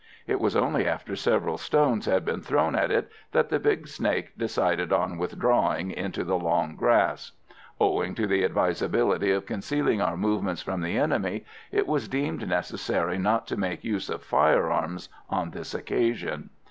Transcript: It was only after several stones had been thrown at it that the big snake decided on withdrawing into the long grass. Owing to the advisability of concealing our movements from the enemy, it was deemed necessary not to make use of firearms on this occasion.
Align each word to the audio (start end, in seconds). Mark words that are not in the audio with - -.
It 0.25 0.39
was 0.39 0.55
only 0.55 0.87
after 0.87 1.15
several 1.15 1.59
stones 1.59 2.07
had 2.07 2.25
been 2.25 2.41
thrown 2.41 2.75
at 2.75 2.89
it 2.89 3.11
that 3.33 3.49
the 3.49 3.59
big 3.59 3.87
snake 3.87 4.35
decided 4.35 4.91
on 4.91 5.19
withdrawing 5.19 5.91
into 5.91 6.23
the 6.23 6.39
long 6.39 6.75
grass. 6.75 7.33
Owing 7.79 8.15
to 8.15 8.25
the 8.25 8.43
advisability 8.43 9.29
of 9.29 9.45
concealing 9.45 10.01
our 10.01 10.17
movements 10.17 10.63
from 10.63 10.81
the 10.81 10.97
enemy, 10.97 11.45
it 11.71 11.85
was 11.85 12.07
deemed 12.07 12.49
necessary 12.49 13.19
not 13.19 13.45
to 13.45 13.55
make 13.57 13.83
use 13.83 14.09
of 14.09 14.23
firearms 14.23 15.07
on 15.29 15.51
this 15.51 15.75
occasion. 15.75 16.49